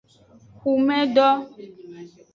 [0.61, 1.27] Hunmedo.